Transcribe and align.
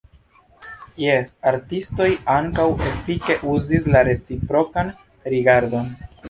Jes, 1.01 1.33
artistoj 1.51 2.07
ankaŭ 2.37 2.65
efike 2.93 3.37
uzis 3.53 3.87
la 3.97 4.03
reciprokan 4.09 4.91
rigardon. 5.37 5.95